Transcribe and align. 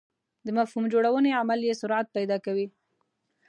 د 0.45 0.47
مفهوم 0.57 0.83
جوړونې 0.93 1.31
عمل 1.41 1.59
یې 1.69 1.79
سرعت 1.81 2.07
پیدا 2.15 2.37
کوي. 2.45 2.67